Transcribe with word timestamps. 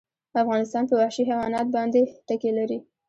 افغانستان 0.41 0.83
په 0.87 0.95
وحشي 0.99 1.23
حیوانات 1.29 1.67
باندې 1.75 2.01
تکیه 2.27 2.51
لري. 2.59 2.77